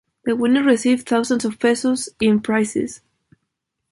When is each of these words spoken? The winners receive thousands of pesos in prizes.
The 0.25 0.35
winners 0.35 0.65
receive 0.65 1.03
thousands 1.03 1.45
of 1.45 1.59
pesos 1.59 2.09
in 2.19 2.39
prizes. 2.39 3.01